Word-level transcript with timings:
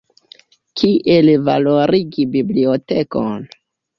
Kiel 0.79 1.29
valorigi 1.49 2.27
bibliotekon. 2.37 3.39